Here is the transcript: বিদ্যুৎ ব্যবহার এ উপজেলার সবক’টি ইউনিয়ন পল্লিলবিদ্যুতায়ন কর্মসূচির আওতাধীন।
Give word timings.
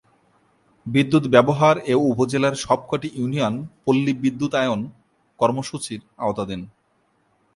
বিদ্যুৎ 0.85 1.23
ব্যবহার 1.27 1.75
এ 1.85 1.95
উপজেলার 2.11 2.55
সবক’টি 2.55 3.09
ইউনিয়ন 3.15 3.53
পল্লিলবিদ্যুতায়ন 3.85 4.79
কর্মসূচির 5.39 6.01
আওতাধীন। 6.17 6.61